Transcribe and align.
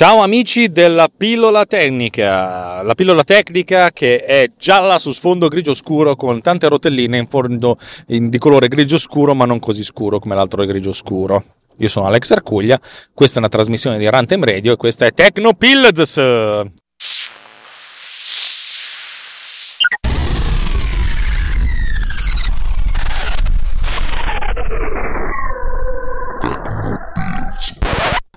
Ciao 0.00 0.22
amici 0.22 0.72
della 0.72 1.10
pillola 1.14 1.66
tecnica, 1.66 2.80
la 2.80 2.94
pillola 2.94 3.22
tecnica 3.22 3.90
che 3.90 4.24
è 4.24 4.50
gialla 4.56 4.98
su 4.98 5.12
sfondo 5.12 5.48
grigio 5.48 5.74
scuro 5.74 6.16
con 6.16 6.40
tante 6.40 6.68
rotelline 6.68 7.18
in 7.18 7.26
fondo 7.26 7.76
di 8.06 8.38
colore 8.38 8.68
grigio 8.68 8.96
scuro 8.96 9.34
ma 9.34 9.44
non 9.44 9.58
così 9.58 9.82
scuro 9.82 10.18
come 10.18 10.34
l'altro 10.34 10.64
grigio 10.64 10.94
scuro. 10.94 11.44
Io 11.76 11.88
sono 11.88 12.06
Alex 12.06 12.30
Arcuglia, 12.30 12.80
questa 13.12 13.36
è 13.36 13.38
una 13.40 13.50
trasmissione 13.50 13.98
di 13.98 14.08
Runtime 14.08 14.46
Radio 14.46 14.72
e 14.72 14.76
questa 14.76 15.04
è 15.04 15.12
Techno 15.12 15.52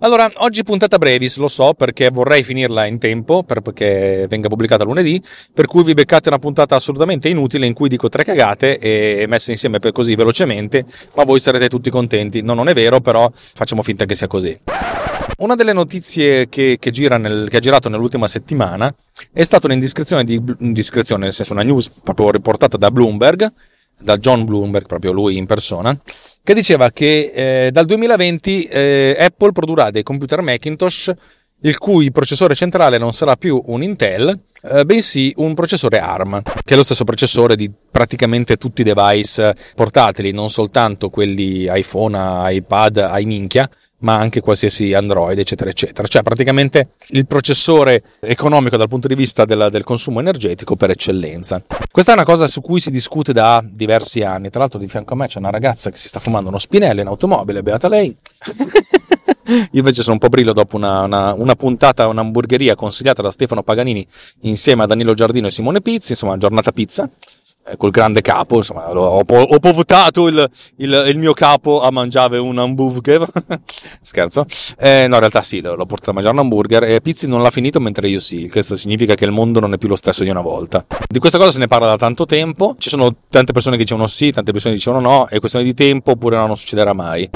Allora, 0.04 0.30
oggi 0.40 0.64
puntata 0.64 0.98
brevis, 0.98 1.38
lo 1.38 1.48
so, 1.48 1.74
perché 1.74 2.10
vorrei 2.10 2.44
finirla 2.44 2.86
in 2.86 3.00
tempo, 3.00 3.42
perché 3.42 4.26
venga 4.28 4.50
pubblicata 4.50 4.84
lunedì, 4.84 5.22
per 5.54 5.66
cui 5.66 5.82
vi 5.82 5.94
beccate 5.94 6.28
una 6.28 6.40
puntata 6.40 6.76
assolutamente 6.76 7.30
inutile 7.30 7.68
in 7.68 7.74
cui 7.74 7.88
dico 7.88 8.10
tre 8.10 8.26
cagate 8.26 8.80
e 8.80 9.26
messe 9.30 9.52
insieme 9.52 9.80
per 9.80 9.94
così 9.94 10.16
velocemente, 10.16 10.84
ma 11.16 11.24
voi 11.24 11.40
sarete 11.40 11.70
tutti 11.70 11.90
contenti. 11.90 12.42
No, 12.42 12.54
non 12.54 12.68
è 12.68 12.74
vero, 12.74 13.00
però 13.00 13.32
facciamo 13.34 13.82
finta 13.82 14.04
che 14.04 14.16
sia 14.16 14.28
così. 14.28 14.60
Una 15.38 15.56
delle 15.56 15.72
notizie 15.72 16.50
che, 16.50 16.76
che, 16.82 16.92
gira 16.92 17.18
nel, 17.18 17.48
che 17.50 17.56
ha 17.56 17.62
girato 17.62 17.88
nell'ultima 17.88 18.28
settimana 18.28 18.94
è 19.32 19.44
stata 19.44 19.68
un'indiscrezione, 19.68 20.26
di, 20.26 20.42
indiscrezione, 20.60 21.24
nel 21.24 21.34
senso 21.34 21.54
una 21.54 21.64
news 21.64 21.90
proprio 22.04 22.30
riportata 22.30 22.76
da 22.76 22.92
Bloomberg, 22.92 23.50
da 24.04 24.18
John 24.18 24.46
Bloomberg, 24.46 24.86
proprio 24.86 25.12
lui 25.12 25.38
in 25.38 25.46
persona, 25.46 25.98
che 26.44 26.54
diceva 26.54 26.92
che 26.92 27.32
eh, 27.66 27.72
dal 27.72 27.86
2020 27.86 28.64
eh, 28.66 29.16
Apple 29.18 29.52
produrrà 29.52 29.90
dei 29.90 30.04
computer 30.04 30.42
Macintosh 30.42 31.14
il 31.66 31.78
cui 31.78 32.12
processore 32.12 32.56
centrale 32.56 32.98
non 32.98 33.14
sarà 33.14 33.38
più 33.38 33.62
un 33.68 33.84
Intel, 33.84 34.38
eh, 34.64 34.86
bensì 34.86 35.32
un 35.38 35.54
processore 35.54 36.00
ARM, 36.00 36.42
che 36.42 36.74
è 36.74 36.76
lo 36.76 36.84
stesso 36.84 37.06
processore 37.06 37.56
di 37.56 37.72
praticamente 37.90 38.58
tutti 38.58 38.82
i 38.82 38.84
device 38.84 39.56
portatili, 39.76 40.32
non 40.32 40.50
soltanto 40.50 41.10
quelli 41.10 41.70
iPhone, 41.74 42.18
iPad, 42.54 43.12
iMinchia, 43.18 43.70
ma 44.04 44.18
anche 44.18 44.42
qualsiasi 44.42 44.94
Android, 44.94 45.38
eccetera, 45.38 45.70
eccetera. 45.70 46.08
Cioè 46.08 46.22
praticamente 46.24 46.90
il 47.10 47.26
processore 47.26 48.04
economico 48.20 48.78
dal 48.78 48.88
punto 48.88 49.08
di 49.08 49.16
vista 49.16 49.46
del, 49.46 49.70
del, 49.72 49.84
consumo 49.84 50.20
energetico 50.20 50.76
per 50.76 50.92
eccellenza. 50.92 51.62
Questa 51.92 52.12
è 52.12 52.16
una 52.16 52.26
cosa 52.26 52.48
su 52.48 52.62
cui 52.62 52.80
si 52.80 52.92
discute 52.92 53.34
da 53.34 53.64
diversi 53.66 54.22
anni. 54.22 54.50
Tra 54.50 54.60
l'altro 54.60 54.80
di 54.80 54.88
fianco 54.88 55.14
a 55.14 55.18
me 55.18 55.28
c'è 55.28 55.40
una 55.40 55.50
ragazza 55.50 55.90
che 55.90 55.98
si 55.98 56.08
sta 56.08 56.20
fumando 56.20 56.50
uno 56.50 56.60
spinello 56.60 57.02
in 57.02 57.08
automobile, 57.08 57.64
beata 57.64 57.88
lei. 57.88 58.16
Io 59.46 59.80
invece 59.80 60.02
sono 60.02 60.14
un 60.14 60.20
po' 60.20 60.30
brillo 60.30 60.54
dopo 60.54 60.76
una, 60.76 61.02
una, 61.02 61.34
una 61.34 61.56
puntata, 61.56 62.08
un'hamburgeria 62.08 62.76
consigliata 62.76 63.22
da 63.22 63.32
Stefano 63.32 63.64
Paganini 63.64 64.06
insieme 64.42 64.84
a 64.84 64.86
Danilo 64.86 65.14
Giardino 65.14 65.48
e 65.48 65.52
Simone 65.52 65.82
Pizzi, 65.82 66.12
insomma 66.12 66.38
giornata 66.38 66.72
pizza 66.72 67.10
col 67.78 67.92
grande 67.92 68.22
capo, 68.22 68.58
insomma, 68.58 68.90
ho, 68.90 69.24
ho 69.26 69.60
povutato 69.60 70.28
il, 70.28 70.50
il, 70.78 71.04
il, 71.08 71.18
mio 71.18 71.34
capo 71.34 71.82
a 71.82 71.92
mangiare 71.92 72.38
un 72.38 72.58
hamburger. 72.58 73.26
Scherzo. 74.02 74.46
Eh, 74.78 75.08
no, 75.08 75.14
in 75.16 75.20
realtà 75.20 75.42
sì, 75.42 75.62
l'ho 75.62 75.86
portato 75.86 76.12
a 76.12 76.14
mangiare 76.14 76.36
un 76.36 76.42
hamburger 76.42 76.84
e 76.84 77.02
Pizzi 77.02 77.28
non 77.28 77.42
l'ha 77.42 77.52
finito 77.52 77.80
mentre 77.80 78.10
io 78.10 78.20
sì. 78.20 78.50
Questo 78.50 78.76
significa 78.76 79.14
che 79.16 79.26
il 79.26 79.32
mondo 79.32 79.60
non 79.60 79.74
è 79.74 79.78
più 79.78 79.88
lo 79.88 79.96
stesso 79.96 80.24
di 80.24 80.30
una 80.30 80.42
volta. 80.42 80.86
Di 81.08 81.20
questa 81.20 81.38
cosa 81.38 81.52
se 81.52 81.60
ne 81.60 81.68
parla 81.68 81.88
da 81.88 81.98
tanto 81.98 82.26
tempo. 82.26 82.76
Ci 82.78 82.90
sono 82.90 83.16
tante 83.30 83.54
persone 83.54 83.78
che 83.78 83.84
dicevano 83.84 84.08
sì, 84.08 84.32
tante 84.32 84.52
persone 84.52 84.74
che 84.74 84.80
dicevano 84.80 85.10
no. 85.10 85.28
È 85.28 85.40
questione 85.40 85.66
di 85.66 85.74
tempo 85.74 86.12
oppure 86.12 86.36
no, 86.36 86.48
non 86.48 86.58
succederà 86.58 86.94
mai. 86.94 87.30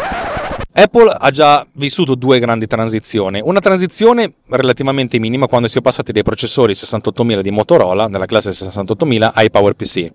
Apple 0.80 1.10
ha 1.10 1.32
già 1.32 1.66
vissuto 1.74 2.14
due 2.14 2.38
grandi 2.38 2.68
transizioni. 2.68 3.42
Una 3.44 3.60
transizione 3.60 4.36
relativamente 4.50 5.18
minima 5.18 5.48
quando 5.48 5.68
si 5.68 5.80
è 5.80 5.82
passati 5.82 6.12
dai 6.12 6.22
processori 6.22 6.76
68000 6.76 7.42
di 7.42 7.50
Motorola, 7.50 8.08
nella 8.08 8.28
classe 8.28 8.54
68000, 8.54 9.34
ai 9.34 9.50
PowerPC. 9.50 10.14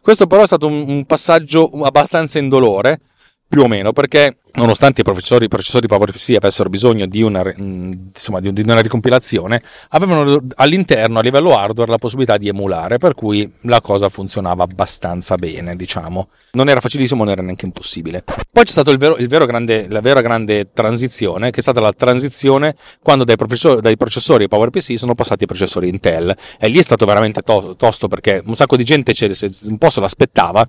Questo 0.00 0.28
però 0.28 0.42
è 0.42 0.46
stato 0.46 0.68
un, 0.68 1.04
passaggio 1.04 1.68
abbastanza 1.82 2.38
indolore, 2.38 3.00
più 3.48 3.62
o 3.62 3.68
meno, 3.68 3.92
perché 3.92 4.38
nonostante 4.54 5.00
i 5.00 5.04
processori, 5.04 5.46
i 5.46 5.48
processori 5.48 5.86
PowerPC 5.86 6.34
avessero 6.36 6.68
bisogno 6.68 7.06
di 7.06 7.22
una, 7.22 7.42
insomma, 7.56 8.40
di, 8.40 8.62
una, 8.62 8.80
ricompilazione, 8.80 9.60
avevano 9.90 10.44
all'interno, 10.56 11.18
a 11.18 11.22
livello 11.22 11.56
hardware, 11.56 11.90
la 11.90 11.98
possibilità 11.98 12.36
di 12.36 12.48
emulare, 12.48 12.98
per 12.98 13.14
cui 13.14 13.50
la 13.62 13.80
cosa 13.80 14.08
funzionava 14.08 14.64
abbastanza 14.64 15.36
bene, 15.36 15.76
diciamo. 15.76 16.28
Non 16.52 16.68
era 16.68 16.80
facilissimo, 16.80 17.24
non 17.24 17.32
era 17.32 17.42
neanche 17.42 17.66
impossibile. 17.66 18.24
Poi 18.24 18.64
c'è 18.64 18.70
stata 18.70 18.90
la 18.90 20.00
vera 20.00 20.20
grande 20.20 20.70
transizione, 20.72 21.50
che 21.50 21.58
è 21.58 21.62
stata 21.62 21.80
la 21.80 21.92
transizione 21.92 22.74
quando 23.02 23.24
dai 23.24 23.36
processori, 23.36 23.80
dai 23.80 23.96
processori 23.96 24.48
PowerPC 24.48 24.96
sono 24.96 25.14
passati 25.14 25.42
ai 25.42 25.48
processori 25.48 25.88
Intel. 25.88 26.34
E 26.58 26.68
lì 26.68 26.78
è 26.78 26.82
stato 26.82 27.06
veramente 27.06 27.42
to- 27.42 27.74
tosto 27.76 28.08
perché 28.08 28.42
un 28.44 28.54
sacco 28.54 28.76
di 28.76 28.84
gente 28.84 29.12
un 29.66 29.78
po' 29.78 29.90
se 29.90 30.00
l'aspettava 30.00 30.66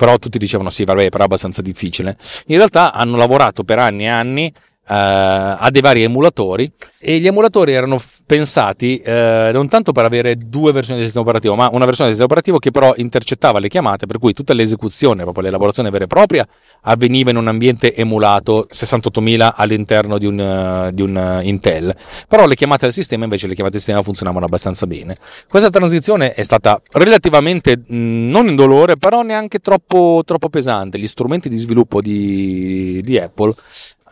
però 0.00 0.16
tutti 0.16 0.38
dicevano 0.38 0.70
sì, 0.70 0.84
vabbè, 0.84 1.10
però 1.10 1.24
è 1.24 1.26
abbastanza 1.26 1.60
difficile. 1.60 2.16
In 2.46 2.56
realtà 2.56 2.94
hanno 2.94 3.18
lavorato 3.18 3.64
per 3.64 3.78
anni 3.78 4.04
e 4.04 4.08
anni 4.08 4.50
a 4.86 5.68
dei 5.70 5.80
vari 5.80 6.02
emulatori 6.02 6.70
e 7.02 7.18
gli 7.18 7.26
emulatori 7.26 7.72
erano 7.72 7.96
f- 7.96 8.20
pensati 8.26 9.00
uh, 9.04 9.10
non 9.52 9.68
tanto 9.68 9.90
per 9.92 10.04
avere 10.04 10.36
due 10.36 10.70
versioni 10.70 10.98
del 10.98 11.06
sistema 11.06 11.26
operativo, 11.26 11.54
ma 11.54 11.70
una 11.72 11.86
versione 11.86 12.10
del 12.10 12.18
sistema 12.18 12.26
operativo 12.26 12.58
che 12.58 12.70
però 12.70 12.92
intercettava 12.96 13.58
le 13.58 13.68
chiamate, 13.68 14.06
per 14.06 14.18
cui 14.18 14.34
tutta 14.34 14.52
l'esecuzione, 14.52 15.22
proprio 15.22 15.44
l'elaborazione 15.44 15.88
vera 15.88 16.04
e 16.04 16.06
propria, 16.08 16.46
avveniva 16.82 17.30
in 17.30 17.36
un 17.36 17.48
ambiente 17.48 17.94
emulato 17.94 18.66
68.000 18.70 19.52
all'interno 19.56 20.18
di 20.18 20.26
un, 20.26 20.38
uh, 20.38 20.90
di 20.92 21.02
un 21.02 21.40
Intel. 21.42 21.94
Però 22.28 22.46
le 22.46 22.54
chiamate 22.54 22.84
al 22.84 22.92
sistema, 22.92 23.24
invece, 23.24 23.46
le 23.46 23.54
chiamate 23.54 23.76
al 23.76 23.82
sistema 23.82 24.02
funzionavano 24.02 24.44
abbastanza 24.44 24.86
bene. 24.86 25.16
Questa 25.48 25.70
transizione 25.70 26.34
è 26.34 26.42
stata 26.42 26.80
relativamente 26.92 27.78
mh, 27.78 28.28
non 28.28 28.48
indolore, 28.48 28.96
però 28.96 29.22
neanche 29.22 29.60
troppo, 29.60 30.22
troppo 30.26 30.50
pesante. 30.50 30.98
Gli 30.98 31.06
strumenti 31.06 31.48
di 31.48 31.56
sviluppo 31.56 32.02
di, 32.02 33.00
di 33.02 33.18
Apple 33.18 33.54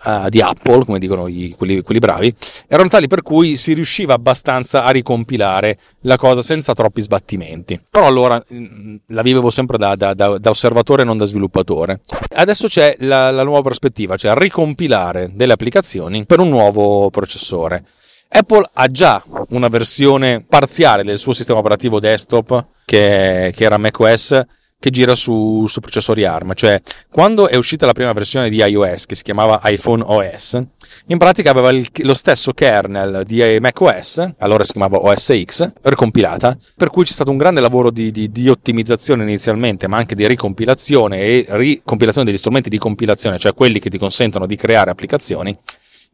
uh, 0.04 0.28
di 0.28 0.40
Apple, 0.40 0.84
come 0.84 0.98
dicono 0.98 1.28
gli, 1.28 1.54
quelli, 1.54 1.80
quelli, 1.82 2.00
bravi, 2.00 2.32
erano 2.66 2.88
tali 2.88 3.06
per 3.08 3.22
cui 3.22 3.56
si 3.56 3.72
riusciva 3.72 4.14
abbastanza 4.14 4.84
a 4.84 4.90
ricompilare 4.90 5.78
la 6.02 6.16
cosa 6.16 6.42
senza 6.42 6.74
troppi 6.74 7.00
sbattimenti. 7.00 7.80
Però 7.90 8.06
allora 8.06 8.42
mm, 8.52 8.96
la 9.08 9.22
vivevo 9.22 9.50
sempre 9.50 9.78
da, 9.78 9.94
da, 9.96 10.14
da, 10.14 10.38
da, 10.38 10.50
osservatore, 10.50 11.04
non 11.04 11.18
da 11.18 11.24
sviluppatore. 11.24 12.00
Adesso 12.36 12.68
c'è 12.68 12.96
la, 13.00 13.30
la 13.30 13.44
nuova 13.44 13.62
prospettiva, 13.62 14.16
cioè 14.16 14.34
ricompilare 14.34 15.30
delle 15.34 15.52
applicazioni 15.52 16.26
per 16.26 16.40
un 16.40 16.48
nuovo 16.48 17.10
processore. 17.10 17.84
Apple 18.30 18.68
ha 18.74 18.86
già 18.88 19.22
una 19.50 19.68
versione 19.68 20.44
parziale 20.46 21.02
del 21.02 21.18
suo 21.18 21.32
sistema 21.32 21.60
operativo 21.60 21.98
desktop 21.98 22.66
che, 22.84 23.52
che 23.56 23.64
era 23.64 23.78
macOS 23.78 24.42
che 24.80 24.90
gira 24.90 25.16
su, 25.16 25.66
su, 25.66 25.80
processori 25.80 26.24
ARM, 26.24 26.54
cioè 26.54 26.80
quando 27.10 27.48
è 27.48 27.56
uscita 27.56 27.84
la 27.84 27.92
prima 27.92 28.12
versione 28.12 28.48
di 28.48 28.58
iOS 28.58 29.06
che 29.06 29.16
si 29.16 29.24
chiamava 29.24 29.60
iPhone 29.64 30.04
OS, 30.06 30.62
in 31.06 31.18
pratica 31.18 31.50
aveva 31.50 31.70
il, 31.70 31.88
lo 32.02 32.14
stesso 32.14 32.52
kernel 32.52 33.24
di 33.26 33.58
macOS, 33.60 34.34
allora 34.38 34.62
si 34.62 34.72
chiamava 34.72 34.98
OS 34.98 35.42
X, 35.42 35.72
ricompilata, 35.82 36.56
per 36.76 36.90
cui 36.90 37.02
c'è 37.04 37.12
stato 37.12 37.32
un 37.32 37.38
grande 37.38 37.60
lavoro 37.60 37.90
di, 37.90 38.12
di, 38.12 38.30
di 38.30 38.48
ottimizzazione 38.48 39.24
inizialmente, 39.24 39.88
ma 39.88 39.96
anche 39.96 40.14
di 40.14 40.26
ricompilazione 40.28 41.18
e 41.18 41.46
ricompilazione 41.48 42.28
degli 42.28 42.38
strumenti 42.38 42.68
di 42.68 42.78
compilazione, 42.78 43.38
cioè 43.38 43.54
quelli 43.54 43.80
che 43.80 43.90
ti 43.90 43.98
consentono 43.98 44.46
di 44.46 44.54
creare 44.54 44.90
applicazioni 44.90 45.58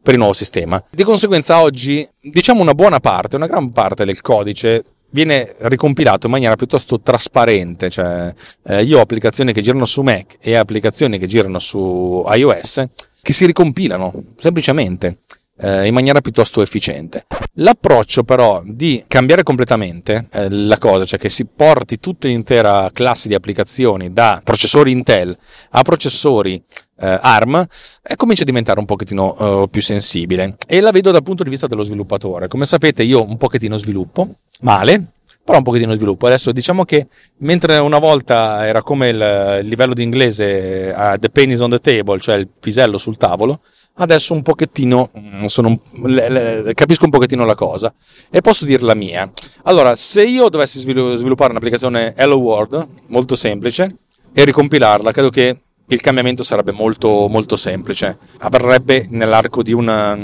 per 0.01 0.13
il 0.13 0.19
nuovo 0.19 0.35
sistema. 0.35 0.81
Di 0.89 1.03
conseguenza 1.03 1.61
oggi, 1.61 2.07
diciamo 2.21 2.61
una 2.61 2.73
buona 2.75 2.99
parte, 2.99 3.35
una 3.35 3.47
gran 3.47 3.71
parte 3.71 4.05
del 4.05 4.21
codice 4.21 4.83
viene 5.15 5.55
ricompilato 5.61 6.27
in 6.27 6.33
maniera 6.33 6.57
piuttosto 6.57 6.99
trasparente, 6.99 7.89
cioè 7.89 8.31
eh, 8.67 8.83
io 8.83 8.97
ho 8.97 9.01
applicazioni 9.01 9.53
che 9.53 9.61
girano 9.61 9.85
su 9.85 10.01
Mac 10.01 10.35
e 10.41 10.55
applicazioni 10.55 11.17
che 11.17 11.25
girano 11.25 11.57
su 11.57 12.23
iOS 12.27 12.83
che 13.21 13.33
si 13.33 13.45
ricompilano 13.45 14.13
semplicemente. 14.35 15.19
eh, 15.57 15.85
in 15.85 15.93
maniera 15.93 16.21
piuttosto 16.21 16.61
efficiente. 16.61 17.25
L'approccio 17.55 18.23
però 18.23 18.61
di 18.65 19.03
cambiare 19.07 19.43
completamente 19.43 20.27
eh, 20.31 20.49
la 20.49 20.77
cosa, 20.77 21.05
cioè 21.05 21.19
che 21.19 21.29
si 21.29 21.45
porti 21.45 21.99
tutta 21.99 22.27
l'intera 22.27 22.89
classe 22.93 23.27
di 23.27 23.35
applicazioni 23.35 24.11
da 24.11 24.41
processori 24.43 24.91
Intel 24.91 25.35
a 25.71 25.81
processori 25.81 26.61
eh, 26.97 27.19
ARM, 27.21 27.65
eh, 28.03 28.15
comincia 28.15 28.43
a 28.43 28.45
diventare 28.45 28.79
un 28.79 28.85
pochettino 28.85 29.63
eh, 29.63 29.67
più 29.69 29.81
sensibile 29.81 30.55
e 30.67 30.79
la 30.79 30.91
vedo 30.91 31.11
dal 31.11 31.23
punto 31.23 31.43
di 31.43 31.49
vista 31.49 31.67
dello 31.67 31.83
sviluppatore. 31.83 32.47
Come 32.47 32.65
sapete 32.65 33.03
io 33.03 33.23
un 33.23 33.37
pochettino 33.37 33.77
sviluppo, 33.77 34.35
male, 34.61 35.03
però 35.43 35.59
un 35.59 35.63
pochettino 35.63 35.93
sviluppo. 35.93 36.25
Adesso 36.25 36.51
diciamo 36.51 36.85
che 36.85 37.07
mentre 37.37 37.77
una 37.77 37.99
volta 37.99 38.65
era 38.65 38.81
come 38.81 39.09
il, 39.09 39.59
il 39.61 39.67
livello 39.67 39.93
di 39.93 40.03
inglese 40.03 40.93
uh, 40.97 41.17
the 41.19 41.29
pennies 41.29 41.59
on 41.59 41.69
the 41.69 41.79
table, 41.79 42.19
cioè 42.19 42.35
il 42.35 42.47
pisello 42.47 42.97
sul 42.97 43.17
tavolo, 43.17 43.59
adesso 43.95 44.33
un 44.33 44.41
pochettino 44.41 45.11
mm, 45.17 45.45
sono, 45.45 45.79
le, 46.03 46.29
le, 46.29 46.73
capisco 46.73 47.05
un 47.05 47.11
pochettino 47.11 47.45
la 47.45 47.55
cosa 47.55 47.93
e 48.29 48.41
posso 48.41 48.65
dire 48.65 48.83
la 48.83 48.95
mia. 48.95 49.29
Allora, 49.63 49.95
se 49.95 50.25
io 50.25 50.49
dovessi 50.49 50.79
sviluppare 50.79 51.51
un'applicazione 51.51 52.13
Hello 52.15 52.37
World 52.37 52.87
molto 53.07 53.35
semplice 53.35 53.97
e 54.33 54.43
ricompilarla, 54.43 55.11
credo 55.11 55.29
che 55.29 55.59
il 55.87 56.01
cambiamento 56.01 56.41
sarebbe 56.43 56.71
molto, 56.71 57.27
molto 57.27 57.55
semplice. 57.55 58.17
Avverrebbe 58.39 59.05
nell'arco 59.09 59.61
di, 59.61 59.71
una, 59.71 60.15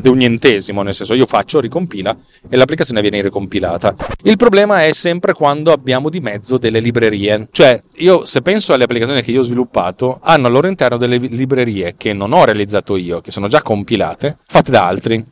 di, 0.00 0.08
un 0.08 0.16
nientesimo, 0.16 0.82
nel 0.82 0.94
senso 0.94 1.14
io 1.14 1.26
faccio, 1.26 1.60
ricompila 1.60 2.16
e 2.48 2.56
l'applicazione 2.56 3.00
viene 3.02 3.20
ricompilata. 3.20 3.94
Il 4.22 4.36
problema 4.36 4.84
è 4.84 4.92
sempre 4.92 5.34
quando 5.34 5.72
abbiamo 5.72 6.08
di 6.08 6.20
mezzo 6.20 6.56
delle 6.56 6.80
librerie. 6.80 7.48
Cioè, 7.50 7.82
io 7.96 8.24
se 8.24 8.40
penso 8.40 8.72
alle 8.72 8.84
applicazioni 8.84 9.22
che 9.22 9.32
io 9.32 9.40
ho 9.40 9.44
sviluppato, 9.44 10.18
hanno 10.22 10.46
al 10.46 10.52
loro 10.52 10.68
interno 10.68 10.96
delle 10.96 11.18
librerie 11.18 11.94
che 11.96 12.12
non 12.12 12.32
ho 12.32 12.44
realizzato 12.44 12.96
io, 12.96 13.20
che 13.20 13.30
sono 13.30 13.48
già 13.48 13.62
compilate, 13.62 14.38
fatte 14.46 14.70
da 14.70 14.86
altri. 14.86 15.24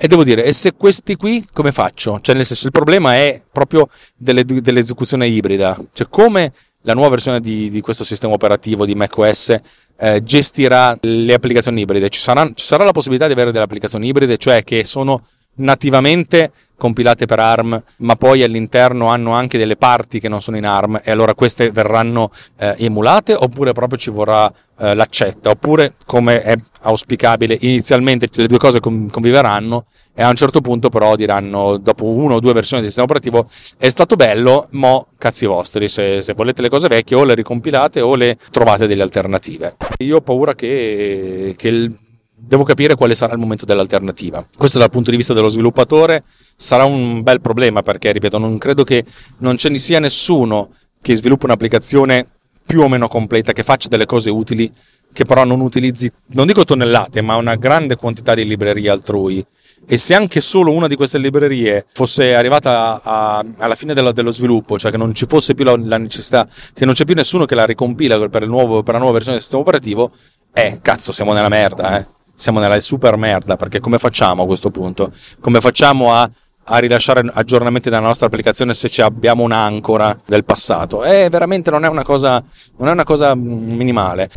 E 0.00 0.06
devo 0.06 0.22
dire, 0.22 0.44
e 0.44 0.52
se 0.52 0.74
questi 0.74 1.16
qui 1.16 1.44
come 1.52 1.72
faccio? 1.72 2.20
Cioè, 2.20 2.36
nel 2.36 2.44
senso, 2.44 2.66
il 2.66 2.72
problema 2.72 3.16
è 3.16 3.42
proprio 3.50 3.88
delle, 4.14 4.44
dell'esecuzione 4.44 5.26
ibrida. 5.26 5.76
Cioè, 5.92 6.06
come 6.08 6.52
la 6.88 6.94
nuova 6.94 7.10
versione 7.10 7.40
di, 7.40 7.68
di 7.68 7.82
questo 7.82 8.02
sistema 8.02 8.32
operativo 8.32 8.86
di 8.86 8.94
macOS 8.94 9.54
eh, 9.98 10.22
gestirà 10.22 10.96
le 11.02 11.34
applicazioni 11.34 11.82
ibride. 11.82 12.08
Ci 12.08 12.18
sarà, 12.18 12.50
ci 12.54 12.64
sarà 12.64 12.82
la 12.82 12.92
possibilità 12.92 13.26
di 13.26 13.34
avere 13.34 13.52
delle 13.52 13.64
applicazioni 13.64 14.08
ibride, 14.08 14.38
cioè 14.38 14.64
che 14.64 14.84
sono 14.84 15.22
nativamente 15.56 16.50
compilate 16.78 17.26
per 17.26 17.40
ARM, 17.40 17.82
ma 17.98 18.16
poi 18.16 18.42
all'interno 18.42 19.08
hanno 19.08 19.32
anche 19.32 19.58
delle 19.58 19.76
parti 19.76 20.20
che 20.20 20.28
non 20.28 20.40
sono 20.40 20.56
in 20.56 20.64
ARM 20.64 21.00
e 21.02 21.10
allora 21.10 21.34
queste 21.34 21.70
verranno 21.70 22.30
eh, 22.56 22.76
emulate 22.78 23.34
oppure 23.34 23.72
proprio 23.72 23.98
ci 23.98 24.10
vorrà 24.10 24.50
eh, 24.78 24.94
l'accetta, 24.94 25.50
oppure 25.50 25.94
come 26.06 26.42
è 26.42 26.56
auspicabile 26.82 27.58
inizialmente 27.60 28.28
le 28.32 28.46
due 28.46 28.58
cose 28.58 28.78
conviveranno 28.80 29.86
e 30.14 30.22
a 30.22 30.28
un 30.28 30.36
certo 30.36 30.60
punto 30.60 30.88
però 30.88 31.14
diranno 31.14 31.76
dopo 31.76 32.04
una 32.04 32.34
o 32.34 32.40
due 32.40 32.52
versioni 32.52 32.82
del 32.82 32.90
sistema 32.90 33.10
operativo 33.10 33.48
è 33.76 33.88
stato 33.88 34.16
bello, 34.16 34.68
mo 34.70 35.08
cazzi 35.18 35.46
vostri, 35.46 35.88
se, 35.88 36.22
se, 36.22 36.32
volete 36.34 36.62
le 36.62 36.68
cose 36.68 36.88
vecchie 36.88 37.16
o 37.16 37.24
le 37.24 37.34
ricompilate 37.34 38.00
o 38.00 38.14
le 38.14 38.36
trovate 38.50 38.86
delle 38.86 39.02
alternative. 39.02 39.76
Io 39.98 40.16
ho 40.16 40.20
paura 40.20 40.54
che, 40.54 41.54
che 41.56 41.68
il, 41.68 41.96
devo 42.38 42.62
capire 42.62 42.94
quale 42.94 43.14
sarà 43.14 43.32
il 43.32 43.38
momento 43.38 43.64
dell'alternativa. 43.64 44.46
Questo 44.56 44.78
dal 44.78 44.90
punto 44.90 45.10
di 45.10 45.16
vista 45.16 45.34
dello 45.34 45.48
sviluppatore 45.48 46.22
sarà 46.56 46.84
un 46.84 47.22
bel 47.22 47.40
problema 47.40 47.82
perché, 47.82 48.12
ripeto, 48.12 48.38
non 48.38 48.56
credo 48.58 48.84
che 48.84 49.04
non 49.38 49.56
ce 49.56 49.68
ne 49.68 49.78
sia 49.78 49.98
nessuno 49.98 50.70
che 51.00 51.16
sviluppi 51.16 51.44
un'applicazione 51.44 52.26
più 52.64 52.82
o 52.82 52.88
meno 52.88 53.08
completa, 53.08 53.52
che 53.52 53.62
faccia 53.62 53.88
delle 53.88 54.06
cose 54.06 54.30
utili, 54.30 54.70
che 55.12 55.24
però 55.24 55.44
non 55.44 55.60
utilizzi, 55.60 56.10
non 56.28 56.46
dico 56.46 56.64
tonnellate, 56.64 57.22
ma 57.22 57.36
una 57.36 57.56
grande 57.56 57.96
quantità 57.96 58.34
di 58.34 58.46
librerie 58.46 58.90
altrui 58.90 59.44
e 59.86 59.96
se 59.96 60.14
anche 60.14 60.42
solo 60.42 60.72
una 60.72 60.86
di 60.86 60.96
queste 60.96 61.16
librerie 61.16 61.86
fosse 61.90 62.34
arrivata 62.34 63.00
a, 63.02 63.44
alla 63.56 63.74
fine 63.74 63.94
dello, 63.94 64.12
dello, 64.12 64.30
sviluppo, 64.30 64.78
cioè 64.78 64.90
che 64.90 64.98
non 64.98 65.14
ci 65.14 65.24
fosse 65.26 65.54
più 65.54 65.64
la, 65.64 65.76
la, 65.82 65.96
necessità, 65.96 66.46
che 66.74 66.84
non 66.84 66.92
c'è 66.92 67.06
più 67.06 67.14
nessuno 67.14 67.46
che 67.46 67.54
la 67.54 67.64
ricompila 67.64 68.28
per, 68.28 68.46
nuovo, 68.46 68.82
per 68.82 68.92
la 68.92 68.98
nuova 68.98 69.14
versione 69.14 69.36
del 69.36 69.42
sistema 69.44 69.62
operativo, 69.62 70.10
eh, 70.52 70.80
cazzo, 70.82 71.12
siamo 71.12 71.32
nella 71.32 71.48
merda, 71.48 71.98
eh. 71.98 72.06
Siamo 72.38 72.60
nella 72.60 72.78
super 72.78 73.16
merda, 73.16 73.56
perché 73.56 73.80
come 73.80 73.98
facciamo 73.98 74.44
a 74.44 74.46
questo 74.46 74.70
punto? 74.70 75.10
Come 75.40 75.60
facciamo 75.60 76.14
a 76.14 76.30
a 76.70 76.78
rilasciare 76.78 77.22
aggiornamenti 77.32 77.88
della 77.88 78.02
nostra 78.02 78.26
applicazione 78.26 78.74
se 78.74 78.90
abbiamo 79.00 79.42
un'ancora 79.42 80.14
del 80.26 80.44
passato. 80.44 81.02
Eh, 81.02 81.28
veramente 81.30 81.70
non 81.70 81.84
è 81.84 81.88
una 81.88 82.04
cosa, 82.04 82.42
non 82.76 82.88
è 82.88 82.92
una 82.92 83.04
cosa 83.04 83.34
minimale. 83.34 84.28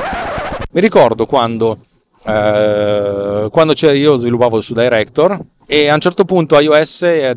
Mi 0.71 0.79
ricordo 0.79 1.25
quando 1.25 1.77
eh, 2.23 3.47
quando 3.49 3.73
io 3.73 4.15
sviluppavo 4.15 4.61
su 4.61 4.73
Director 4.73 5.39
e 5.65 5.87
a 5.87 5.93
un 5.93 5.99
certo 5.99 6.23
punto 6.23 6.59
iOS 6.59 7.01
è, 7.03 7.35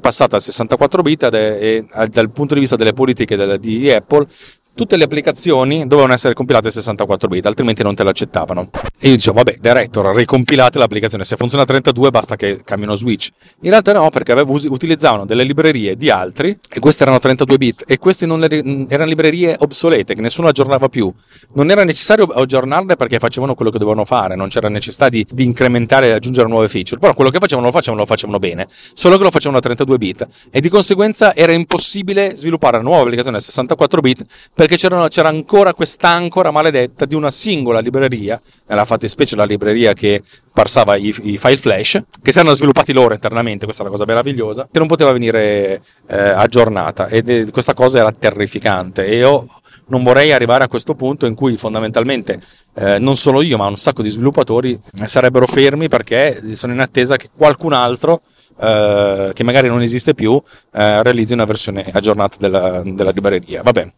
passata 0.00 0.36
a 0.36 0.40
64 0.40 1.02
bit 1.02 1.26
è, 1.26 1.84
dal 2.08 2.30
punto 2.30 2.54
di 2.54 2.60
vista 2.60 2.76
delle 2.76 2.94
politiche 2.94 3.58
di 3.58 3.90
Apple 3.90 4.26
tutte 4.74 4.96
le 4.96 5.04
applicazioni 5.04 5.86
dovevano 5.86 6.14
essere 6.14 6.34
compilate 6.34 6.68
a 6.68 6.70
64 6.70 7.28
bit, 7.28 7.46
altrimenti 7.46 7.82
non 7.82 7.94
te 7.94 8.02
l'accettavano. 8.02 8.70
E 8.98 9.08
io 9.08 9.16
dicevo, 9.16 9.36
vabbè, 9.36 9.58
Director, 9.60 10.14
ricompilate 10.14 10.78
l'applicazione, 10.78 11.24
se 11.24 11.36
funziona 11.36 11.64
a 11.64 11.66
32 11.66 12.10
basta 12.10 12.36
che 12.36 12.60
cambino 12.64 12.94
switch. 12.94 13.30
In 13.62 13.70
realtà 13.70 13.92
no, 13.92 14.08
perché 14.10 14.32
avevo, 14.32 14.52
utilizzavano 14.52 15.24
delle 15.24 15.44
librerie 15.44 15.96
di 15.96 16.10
altri, 16.10 16.56
e 16.70 16.78
queste 16.80 17.02
erano 17.02 17.18
32 17.18 17.58
bit, 17.58 17.84
e 17.86 17.98
queste 17.98 18.26
le, 18.26 18.86
erano 18.88 19.08
librerie 19.08 19.56
obsolete, 19.58 20.14
che 20.14 20.20
nessuno 20.20 20.48
aggiornava 20.48 20.88
più. 20.88 21.12
Non 21.54 21.70
era 21.70 21.84
necessario 21.84 22.24
aggiornarle 22.24 22.96
perché 22.96 23.18
facevano 23.18 23.54
quello 23.54 23.70
che 23.70 23.78
dovevano 23.78 24.04
fare, 24.04 24.36
non 24.36 24.48
c'era 24.48 24.68
necessità 24.68 25.08
di, 25.08 25.26
di 25.30 25.44
incrementare 25.44 26.08
e 26.08 26.10
aggiungere 26.12 26.48
nuove 26.48 26.68
feature, 26.68 27.00
però 27.00 27.14
quello 27.14 27.30
che 27.30 27.38
facevano 27.38 27.66
lo 27.66 27.72
facevano, 27.72 28.00
lo 28.02 28.06
facevano 28.06 28.38
bene, 28.38 28.66
solo 28.94 29.16
che 29.16 29.22
lo 29.24 29.30
facevano 29.30 29.58
a 29.58 29.60
32 29.60 29.98
bit, 29.98 30.26
e 30.50 30.60
di 30.60 30.68
conseguenza 30.68 31.34
era 31.34 31.52
impossibile 31.52 32.36
sviluppare 32.36 32.76
una 32.78 32.88
nuova 32.88 33.02
applicazione 33.02 33.36
a 33.36 33.40
64 33.40 34.00
bit 34.00 34.24
perché 34.66 34.76
c'era 34.76 35.28
ancora 35.28 35.74
quest'ancora 35.74 36.52
maledetta 36.52 37.04
di 37.04 37.16
una 37.16 37.32
singola 37.32 37.80
libreria, 37.80 38.40
nella 38.68 38.84
fattispecie 38.84 39.34
la 39.34 39.44
libreria 39.44 39.92
che 39.92 40.22
parsava 40.52 40.94
i, 40.94 41.12
i, 41.22 41.36
file 41.36 41.56
flash, 41.56 42.00
che 42.22 42.30
si 42.30 42.38
erano 42.38 42.54
sviluppati 42.54 42.92
loro 42.92 43.12
internamente, 43.12 43.64
questa 43.64 43.82
è 43.82 43.86
la 43.86 43.90
cosa 43.90 44.04
meravigliosa, 44.04 44.68
che 44.70 44.78
non 44.78 44.86
poteva 44.86 45.10
venire 45.10 45.82
eh, 46.06 46.16
aggiornata 46.16 47.08
ed 47.08 47.50
questa 47.50 47.74
cosa 47.74 47.98
era 47.98 48.12
terrificante 48.12 49.04
e 49.04 49.16
io 49.16 49.46
non 49.86 50.04
vorrei 50.04 50.32
arrivare 50.32 50.62
a 50.62 50.68
questo 50.68 50.94
punto 50.94 51.26
in 51.26 51.34
cui 51.34 51.56
fondamentalmente 51.56 52.40
eh, 52.74 53.00
non 53.00 53.16
solo 53.16 53.42
io 53.42 53.56
ma 53.56 53.66
un 53.66 53.76
sacco 53.76 54.02
di 54.02 54.10
sviluppatori 54.10 54.78
sarebbero 55.04 55.46
fermi 55.48 55.88
perché 55.88 56.54
sono 56.54 56.72
in 56.72 56.78
attesa 56.78 57.16
che 57.16 57.30
qualcun 57.36 57.72
altro 57.72 58.22
eh, 58.60 59.30
che 59.34 59.42
magari 59.44 59.68
non 59.68 59.82
esiste 59.82 60.14
più 60.14 60.40
eh, 60.72 61.02
realizzi 61.02 61.32
una 61.32 61.44
versione 61.44 61.84
aggiornata 61.92 62.36
della, 62.38 62.82
della 62.84 63.10
libreria. 63.10 63.62
Vabbè. 63.62 63.92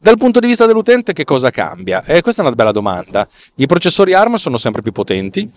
Dal 0.00 0.16
punto 0.16 0.38
di 0.38 0.46
vista 0.46 0.64
dell'utente 0.64 1.12
che 1.12 1.24
cosa 1.24 1.50
cambia? 1.50 2.04
Eh, 2.04 2.22
questa 2.22 2.42
è 2.42 2.46
una 2.46 2.54
bella 2.54 2.70
domanda. 2.70 3.26
I 3.56 3.66
processori 3.66 4.14
ARM 4.14 4.36
sono 4.36 4.56
sempre 4.56 4.80
più 4.80 4.92
potenti 4.92 5.50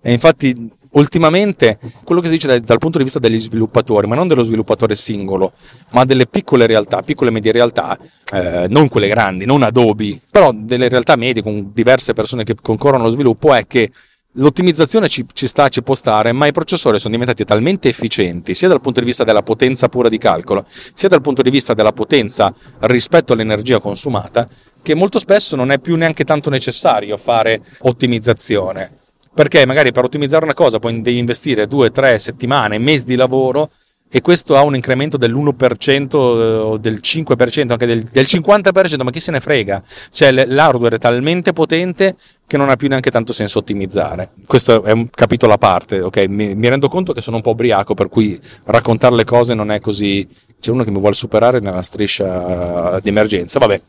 e 0.00 0.12
infatti 0.12 0.70
ultimamente 0.92 1.78
quello 2.02 2.20
che 2.20 2.28
si 2.28 2.34
dice 2.34 2.46
dal, 2.46 2.60
dal 2.60 2.78
punto 2.78 2.98
di 2.98 3.04
vista 3.04 3.18
degli 3.18 3.38
sviluppatori, 3.38 4.06
ma 4.06 4.14
non 4.14 4.28
dello 4.28 4.42
sviluppatore 4.42 4.94
singolo, 4.94 5.52
ma 5.90 6.04
delle 6.04 6.26
piccole 6.26 6.66
realtà, 6.66 7.02
piccole 7.02 7.28
e 7.28 7.32
medie 7.34 7.52
realtà, 7.52 7.98
eh, 8.32 8.66
non 8.68 8.88
quelle 8.88 9.08
grandi, 9.08 9.44
non 9.44 9.62
Adobe, 9.62 10.20
però 10.30 10.52
delle 10.54 10.88
realtà 10.88 11.16
medie 11.16 11.42
con 11.42 11.70
diverse 11.74 12.14
persone 12.14 12.44
che 12.44 12.54
concorrono 12.60 13.04
allo 13.04 13.12
sviluppo, 13.12 13.52
è 13.52 13.66
che 13.66 13.90
L'ottimizzazione 14.36 15.08
ci, 15.08 15.26
ci, 15.30 15.46
sta, 15.46 15.68
ci 15.68 15.82
può 15.82 15.94
stare, 15.94 16.32
ma 16.32 16.46
i 16.46 16.52
processori 16.52 16.98
sono 16.98 17.12
diventati 17.12 17.44
talmente 17.44 17.90
efficienti, 17.90 18.54
sia 18.54 18.66
dal 18.66 18.80
punto 18.80 19.00
di 19.00 19.06
vista 19.06 19.24
della 19.24 19.42
potenza 19.42 19.90
pura 19.90 20.08
di 20.08 20.16
calcolo, 20.16 20.64
sia 20.94 21.10
dal 21.10 21.20
punto 21.20 21.42
di 21.42 21.50
vista 21.50 21.74
della 21.74 21.92
potenza 21.92 22.54
rispetto 22.80 23.34
all'energia 23.34 23.78
consumata, 23.78 24.48
che 24.80 24.94
molto 24.94 25.18
spesso 25.18 25.54
non 25.54 25.70
è 25.70 25.78
più 25.78 25.96
neanche 25.96 26.24
tanto 26.24 26.48
necessario 26.48 27.18
fare 27.18 27.60
ottimizzazione. 27.80 29.00
Perché 29.34 29.66
magari 29.66 29.92
per 29.92 30.04
ottimizzare 30.04 30.44
una 30.44 30.54
cosa 30.54 30.78
puoi 30.78 31.02
investire 31.04 31.66
due, 31.66 31.90
tre 31.90 32.18
settimane, 32.18 32.78
mesi 32.78 33.04
di 33.04 33.16
lavoro 33.16 33.70
e 34.14 34.20
questo 34.20 34.56
ha 34.56 34.62
un 34.62 34.74
incremento 34.74 35.16
dell'1% 35.16 36.16
o 36.16 36.76
del 36.76 37.00
5%, 37.02 37.70
anche 37.70 37.86
del, 37.86 38.02
del 38.02 38.26
50%, 38.28 39.02
ma 39.02 39.10
chi 39.10 39.20
se 39.20 39.30
ne 39.32 39.40
frega? 39.40 39.82
Cioè 40.10 40.30
l'hardware 40.44 40.96
è 40.96 40.98
talmente 40.98 41.54
potente 41.54 42.14
che 42.46 42.58
non 42.58 42.68
ha 42.68 42.76
più 42.76 42.88
neanche 42.88 43.10
tanto 43.10 43.32
senso 43.32 43.60
ottimizzare. 43.60 44.32
Questo 44.46 44.82
è 44.84 44.92
un 44.92 45.08
capitolo 45.08 45.54
a 45.54 45.56
parte, 45.56 46.02
ok? 46.02 46.26
Mi, 46.28 46.54
mi 46.54 46.68
rendo 46.68 46.88
conto 46.88 47.14
che 47.14 47.22
sono 47.22 47.36
un 47.36 47.42
po' 47.42 47.52
ubriaco, 47.52 47.94
per 47.94 48.10
cui 48.10 48.38
raccontare 48.64 49.14
le 49.14 49.24
cose 49.24 49.54
non 49.54 49.70
è 49.70 49.80
così... 49.80 50.28
C'è 50.60 50.70
uno 50.70 50.84
che 50.84 50.90
mi 50.90 51.00
vuole 51.00 51.14
superare 51.14 51.58
nella 51.60 51.80
striscia 51.80 53.00
di 53.00 53.08
emergenza, 53.08 53.58
vabbè. 53.58 53.80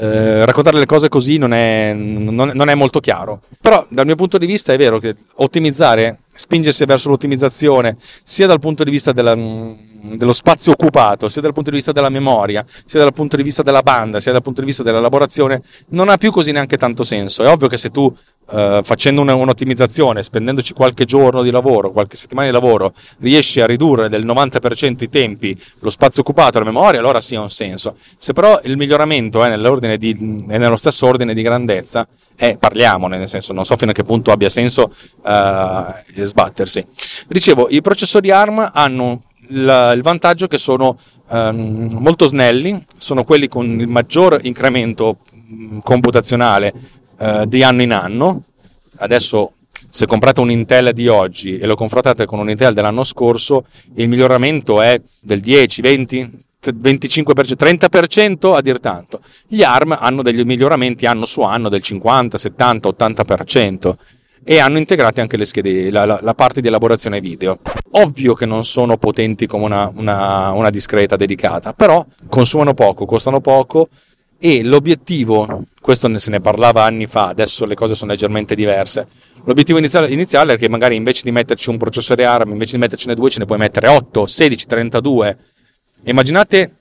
Eh, 0.00 0.44
raccontare 0.44 0.78
le 0.78 0.86
cose 0.86 1.08
così 1.08 1.38
non 1.38 1.52
è, 1.52 1.92
non, 1.94 2.50
non 2.52 2.68
è 2.68 2.74
molto 2.74 2.98
chiaro. 2.98 3.42
Però 3.60 3.86
dal 3.88 4.06
mio 4.06 4.16
punto 4.16 4.38
di 4.38 4.46
vista 4.46 4.72
è 4.72 4.76
vero 4.76 4.98
che 4.98 5.14
ottimizzare 5.36 6.18
spingersi 6.38 6.84
verso 6.84 7.08
l'ottimizzazione 7.08 7.96
sia 8.22 8.46
dal 8.46 8.60
punto 8.60 8.84
di 8.84 8.92
vista 8.92 9.10
della, 9.10 9.34
dello 9.34 10.32
spazio 10.32 10.72
occupato, 10.72 11.28
sia 11.28 11.42
dal 11.42 11.52
punto 11.52 11.70
di 11.70 11.76
vista 11.76 11.90
della 11.90 12.10
memoria, 12.10 12.64
sia 12.86 13.00
dal 13.00 13.12
punto 13.12 13.36
di 13.36 13.42
vista 13.42 13.62
della 13.62 13.82
banda, 13.82 14.20
sia 14.20 14.30
dal 14.30 14.42
punto 14.42 14.60
di 14.60 14.66
vista 14.66 14.84
dell'elaborazione, 14.84 15.60
non 15.88 16.08
ha 16.08 16.16
più 16.16 16.30
così 16.30 16.52
neanche 16.52 16.76
tanto 16.76 17.02
senso. 17.02 17.42
È 17.42 17.48
ovvio 17.50 17.66
che 17.66 17.76
se 17.76 17.90
tu 17.90 18.14
Uh, 18.50 18.82
facendo 18.82 19.20
una, 19.20 19.34
un'ottimizzazione, 19.34 20.22
spendendoci 20.22 20.72
qualche 20.72 21.04
giorno 21.04 21.42
di 21.42 21.50
lavoro, 21.50 21.90
qualche 21.90 22.16
settimana 22.16 22.46
di 22.46 22.52
lavoro, 22.54 22.94
riesci 23.20 23.60
a 23.60 23.66
ridurre 23.66 24.08
del 24.08 24.24
90% 24.24 25.02
i 25.02 25.10
tempi, 25.10 25.54
lo 25.80 25.90
spazio 25.90 26.22
occupato, 26.22 26.58
la 26.58 26.64
memoria, 26.64 26.98
allora 26.98 27.20
sì 27.20 27.34
ha 27.34 27.42
un 27.42 27.50
senso. 27.50 27.96
Se 28.16 28.32
però 28.32 28.58
il 28.64 28.78
miglioramento 28.78 29.44
è, 29.44 29.98
di, 29.98 30.44
è 30.48 30.56
nello 30.56 30.76
stesso 30.76 31.06
ordine 31.06 31.34
di 31.34 31.42
grandezza, 31.42 32.08
eh, 32.36 32.56
parliamone, 32.56 33.18
nel 33.18 33.28
senso 33.28 33.52
non 33.52 33.64
so 33.64 33.76
fino 33.76 33.90
a 33.90 33.94
che 33.94 34.04
punto 34.04 34.30
abbia 34.30 34.48
senso 34.48 34.92
uh, 35.22 36.24
sbattersi. 36.24 36.86
Dicevo, 37.28 37.66
i 37.68 37.82
processori 37.82 38.30
ARM 38.30 38.70
hanno 38.72 39.22
il, 39.48 39.92
il 39.94 40.02
vantaggio 40.02 40.46
che 40.46 40.58
sono 40.58 40.96
um, 41.28 41.96
molto 41.98 42.26
snelli, 42.26 42.84
sono 42.96 43.24
quelli 43.24 43.48
con 43.48 43.80
il 43.80 43.88
maggior 43.88 44.38
incremento 44.42 45.18
mm, 45.50 45.78
computazionale 45.82 46.72
uh, 47.18 47.44
di 47.46 47.62
anno 47.62 47.82
in 47.82 47.92
anno. 47.92 48.42
Adesso 48.96 49.52
se 49.90 50.06
comprate 50.06 50.40
un 50.40 50.50
Intel 50.50 50.92
di 50.92 51.08
oggi 51.08 51.58
e 51.58 51.66
lo 51.66 51.74
confrontate 51.74 52.26
con 52.26 52.38
un 52.38 52.50
Intel 52.50 52.74
dell'anno 52.74 53.04
scorso, 53.04 53.64
il 53.94 54.08
miglioramento 54.08 54.80
è 54.80 55.00
del 55.20 55.40
10, 55.40 55.80
20, 55.80 56.30
25%, 56.62 57.24
30% 57.56 58.54
a 58.54 58.60
dir 58.60 58.80
tanto. 58.80 59.20
Gli 59.46 59.62
ARM 59.62 59.96
hanno 59.98 60.22
degli 60.22 60.42
miglioramenti 60.42 61.06
anno 61.06 61.24
su 61.24 61.40
anno 61.40 61.68
del 61.68 61.82
50, 61.82 62.36
70, 62.36 62.88
80% 62.88 63.94
e 64.44 64.58
hanno 64.60 64.78
integrati 64.78 65.20
anche 65.20 65.42
schede, 65.44 65.90
la, 65.90 66.04
la, 66.04 66.18
la, 66.22 66.34
parte 66.34 66.60
di 66.60 66.68
elaborazione 66.68 67.20
video. 67.20 67.58
Ovvio 67.92 68.34
che 68.34 68.46
non 68.46 68.64
sono 68.64 68.96
potenti 68.96 69.46
come 69.46 69.64
una, 69.64 69.90
una, 69.94 70.52
una 70.52 70.70
discreta 70.70 71.16
dedicata, 71.16 71.72
però 71.72 72.04
consumano 72.28 72.74
poco, 72.74 73.04
costano 73.04 73.40
poco 73.40 73.88
e 74.40 74.62
l'obiettivo, 74.62 75.62
questo 75.80 76.16
se 76.18 76.30
ne 76.30 76.40
parlava 76.40 76.84
anni 76.84 77.06
fa, 77.06 77.26
adesso 77.26 77.64
le 77.64 77.74
cose 77.74 77.94
sono 77.94 78.12
leggermente 78.12 78.54
diverse, 78.54 79.06
l'obiettivo 79.44 79.78
iniziale, 79.78 80.08
iniziale, 80.08 80.54
è 80.54 80.58
che 80.58 80.68
magari 80.68 80.94
invece 80.94 81.22
di 81.24 81.32
metterci 81.32 81.70
un 81.70 81.76
processore 81.76 82.24
ARM, 82.24 82.52
invece 82.52 82.72
di 82.72 82.78
mettercene 82.78 83.14
due 83.14 83.30
ce 83.30 83.40
ne 83.40 83.46
puoi 83.46 83.58
mettere 83.58 83.88
8, 83.88 84.26
16, 84.26 84.66
32. 84.66 85.36
Immaginate 86.04 86.74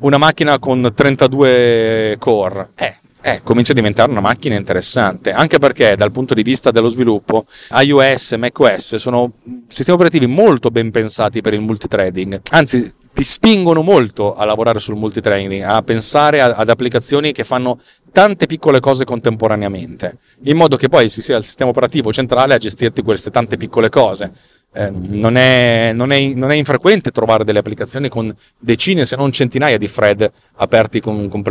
una 0.00 0.18
macchina 0.18 0.58
con 0.60 0.92
32 0.94 2.16
core. 2.18 2.70
Eh, 2.76 2.94
eh, 3.22 3.40
comincia 3.42 3.72
a 3.72 3.74
diventare 3.74 4.10
una 4.10 4.20
macchina 4.20 4.54
interessante, 4.54 5.32
anche 5.32 5.58
perché 5.58 5.96
dal 5.96 6.12
punto 6.12 6.32
di 6.32 6.42
vista 6.42 6.70
dello 6.70 6.88
sviluppo 6.88 7.44
iOS 7.70 8.32
e 8.32 8.36
macOS 8.36 8.96
sono 8.96 9.32
sistemi 9.68 9.96
operativi 9.96 10.26
molto 10.26 10.70
ben 10.70 10.90
pensati 10.90 11.40
per 11.40 11.52
il 11.52 11.60
multithreading, 11.60 12.40
anzi 12.50 12.90
ti 13.12 13.24
spingono 13.24 13.82
molto 13.82 14.34
a 14.34 14.44
lavorare 14.44 14.78
sul 14.80 14.96
multithreading, 14.96 15.62
a 15.62 15.82
pensare 15.82 16.40
ad 16.40 16.68
applicazioni 16.68 17.32
che 17.32 17.44
fanno 17.44 17.78
tante 18.12 18.46
piccole 18.46 18.80
cose 18.80 19.04
contemporaneamente, 19.04 20.18
in 20.44 20.56
modo 20.56 20.76
che 20.76 20.88
poi 20.88 21.08
si 21.08 21.22
sia 21.22 21.36
il 21.36 21.44
sistema 21.44 21.70
operativo 21.70 22.12
centrale 22.12 22.54
a 22.54 22.58
gestirti 22.58 23.02
queste 23.02 23.30
tante 23.30 23.56
piccole 23.56 23.88
cose. 23.88 24.32
Eh, 24.72 24.88
non, 24.90 25.34
è, 25.34 25.90
non, 25.92 26.12
è, 26.12 26.28
non, 26.28 26.52
è, 26.52 26.54
infrequente 26.54 27.10
trovare 27.10 27.42
delle 27.42 27.58
applicazioni 27.58 28.08
con 28.08 28.32
decine 28.56 29.04
se 29.04 29.16
non 29.16 29.32
centinaia 29.32 29.76
di 29.76 29.90
thread 29.90 30.30
aperti 30.58 31.00
con, 31.00 31.28
con, 31.28 31.42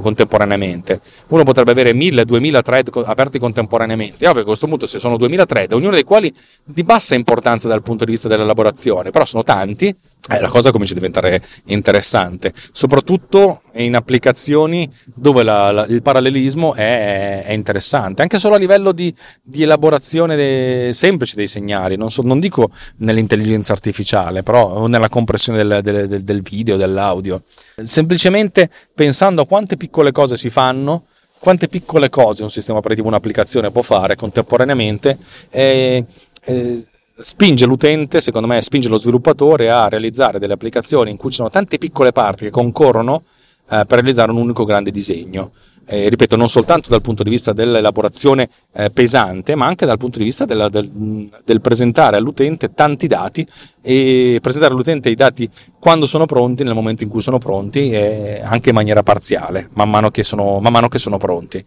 contemporaneamente. 0.00 1.00
Uno 1.28 1.42
potrebbe 1.42 1.72
avere 1.72 1.90
1000-2000 1.92 2.62
thread 2.62 3.02
aperti 3.06 3.40
contemporaneamente. 3.40 4.24
È 4.24 4.28
ovvio 4.28 4.34
che 4.34 4.40
a 4.42 4.44
questo 4.44 4.68
punto 4.68 4.86
se 4.86 5.00
sono 5.00 5.16
2000 5.16 5.46
thread, 5.46 5.72
ognuno 5.72 5.94
dei 5.94 6.04
quali 6.04 6.32
di 6.62 6.84
bassa 6.84 7.16
importanza 7.16 7.66
dal 7.66 7.82
punto 7.82 8.04
di 8.04 8.12
vista 8.12 8.28
dell'elaborazione, 8.28 9.10
però 9.10 9.24
sono 9.24 9.42
tanti, 9.42 9.92
eh, 10.30 10.40
la 10.40 10.48
cosa 10.48 10.70
comincia 10.70 10.92
a 10.92 10.96
diventare 10.96 11.42
interessante, 11.66 12.52
soprattutto 12.70 13.62
in 13.74 13.96
applicazioni 13.96 14.88
dove 15.14 15.42
la, 15.42 15.72
la, 15.72 15.86
il 15.86 16.02
parallelismo 16.02 16.74
è, 16.74 17.42
è, 17.44 17.52
interessante, 17.52 18.22
anche 18.22 18.38
solo 18.38 18.54
a 18.54 18.58
livello 18.58 18.92
di, 18.92 19.12
di 19.42 19.62
elaborazione 19.62 20.36
de, 20.36 20.90
semplice 20.92 21.34
dei 21.34 21.48
segnali, 21.48 21.96
non, 21.96 22.10
so, 22.10 22.22
non, 22.22 22.38
dico 22.38 22.70
nell'intelligenza 22.98 23.72
artificiale, 23.72 24.44
però 24.44 24.86
nella 24.86 25.08
compressione 25.08 25.58
del, 25.58 25.82
del, 25.82 26.22
del 26.22 26.42
video, 26.42 26.76
dell'audio, 26.76 27.42
semplicemente 27.82 28.70
pensando 28.94 29.42
a 29.42 29.46
quante 29.46 29.76
piccole 29.76 30.12
cose 30.12 30.36
si 30.36 30.48
fanno 30.48 31.06
quante 31.40 31.68
piccole 31.68 32.10
cose 32.10 32.42
un 32.42 32.50
sistema 32.50 32.78
operativo, 32.78 33.08
un'applicazione 33.08 33.70
può 33.70 33.80
fare 33.80 34.14
contemporaneamente, 34.14 35.16
eh, 35.48 36.04
eh, 36.42 36.84
spinge 37.20 37.66
l'utente, 37.66 38.20
secondo 38.20 38.46
me, 38.46 38.60
spinge 38.62 38.88
lo 38.88 38.96
sviluppatore 38.96 39.70
a 39.70 39.88
realizzare 39.88 40.38
delle 40.38 40.54
applicazioni 40.54 41.10
in 41.10 41.16
cui 41.16 41.30
ci 41.30 41.36
sono 41.36 41.50
tante 41.50 41.78
piccole 41.78 42.12
parti 42.12 42.44
che 42.44 42.50
concorrono 42.50 43.22
eh, 43.70 43.84
per 43.86 43.98
realizzare 43.98 44.30
un 44.30 44.38
unico 44.38 44.64
grande 44.64 44.90
disegno. 44.90 45.52
Eh, 45.92 46.08
ripeto, 46.08 46.36
non 46.36 46.48
soltanto 46.48 46.88
dal 46.88 47.00
punto 47.00 47.24
di 47.24 47.30
vista 47.30 47.52
dell'elaborazione 47.52 48.48
eh, 48.74 48.90
pesante, 48.90 49.56
ma 49.56 49.66
anche 49.66 49.86
dal 49.86 49.96
punto 49.96 50.18
di 50.18 50.24
vista 50.24 50.44
della, 50.44 50.68
del, 50.68 51.28
del, 51.44 51.60
presentare 51.60 52.16
all'utente 52.16 52.72
tanti 52.74 53.08
dati 53.08 53.44
e 53.80 54.38
presentare 54.40 54.72
all'utente 54.72 55.10
i 55.10 55.16
dati 55.16 55.50
quando 55.80 56.06
sono 56.06 56.26
pronti, 56.26 56.62
nel 56.62 56.74
momento 56.74 57.02
in 57.02 57.08
cui 57.08 57.20
sono 57.20 57.38
pronti 57.38 57.90
e 57.90 58.40
anche 58.44 58.68
in 58.68 58.76
maniera 58.76 59.02
parziale, 59.02 59.68
man 59.72 59.90
mano 59.90 60.12
che 60.12 60.22
sono, 60.22 60.60
man 60.60 60.70
mano 60.70 60.88
che 60.88 61.00
sono 61.00 61.18
pronti. 61.18 61.64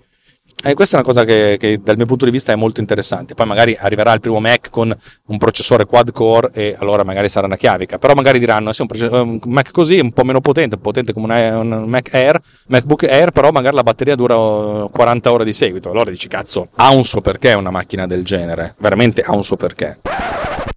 E 0.65 0.75
questa 0.75 0.95
è 0.95 0.99
una 0.99 1.05
cosa 1.05 1.25
che, 1.25 1.57
che, 1.59 1.81
dal 1.83 1.97
mio 1.97 2.05
punto 2.05 2.23
di 2.23 2.31
vista 2.31 2.53
è 2.53 2.55
molto 2.55 2.79
interessante. 2.79 3.35
Poi 3.35 3.45
magari 3.45 3.75
arriverà 3.77 4.13
il 4.13 4.21
primo 4.21 4.39
Mac 4.39 4.69
con 4.69 4.95
un 5.25 5.37
processore 5.37 5.83
quad 5.83 6.13
core 6.13 6.51
e 6.53 6.73
allora 6.79 7.03
magari 7.03 7.27
sarà 7.27 7.47
una 7.47 7.57
chiavica. 7.57 7.97
Però 7.97 8.13
magari 8.13 8.39
diranno, 8.39 8.69
eh, 8.69 8.73
sì, 8.73 8.81
un, 8.81 8.87
un 9.11 9.39
Mac 9.47 9.71
così, 9.71 9.99
un 9.99 10.13
po' 10.13 10.23
meno 10.23 10.39
potente, 10.39 10.77
potente 10.77 11.11
come 11.11 11.49
un, 11.49 11.69
un 11.69 11.89
Mac 11.89 12.13
Air, 12.13 12.41
MacBook 12.67 13.03
Air, 13.03 13.31
però 13.31 13.51
magari 13.51 13.75
la 13.75 13.83
batteria 13.83 14.15
dura 14.15 14.35
40 14.35 15.31
ore 15.33 15.43
di 15.43 15.51
seguito. 15.51 15.89
Allora 15.91 16.09
dici, 16.09 16.29
cazzo, 16.29 16.69
ha 16.75 16.91
un 16.91 17.03
suo 17.03 17.19
perché 17.19 17.51
una 17.51 17.69
macchina 17.69 18.07
del 18.07 18.23
genere. 18.23 18.75
Veramente 18.79 19.21
ha 19.21 19.33
un 19.33 19.43
suo 19.43 19.57
perché. 19.57 19.99